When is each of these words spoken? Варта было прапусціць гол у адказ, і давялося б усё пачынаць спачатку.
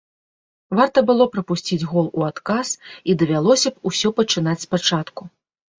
Варта 0.79 1.03
было 1.09 1.27
прапусціць 1.35 1.87
гол 1.91 2.09
у 2.21 2.25
адказ, 2.31 2.67
і 3.11 3.19
давялося 3.25 3.69
б 3.77 3.93
усё 3.93 4.09
пачынаць 4.23 4.63
спачатку. 4.67 5.21